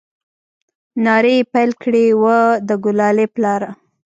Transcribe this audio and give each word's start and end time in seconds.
نارې 1.05 1.33
يې 1.39 1.47
پيل 1.53 1.71
كړې 1.81 2.05
وه 2.21 2.37
د 2.67 2.69
ګلالي 2.83 3.27
پلاره! 3.35 3.69